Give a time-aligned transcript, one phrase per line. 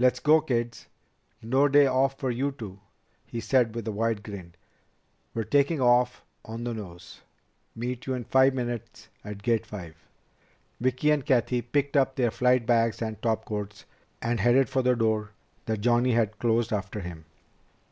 [0.00, 0.88] "Let's go, kids.
[1.40, 2.80] No day off for you two,"
[3.24, 4.56] he said with a wide grin.
[5.32, 7.20] "We're taking off on the nose.
[7.76, 9.94] Meet you in five minutes at Gate Five."
[10.80, 13.84] Vicki and Cathy picked up their flight bags and topcoats,
[14.20, 15.30] and headed for the door
[15.66, 17.26] that Johnny had closed after him.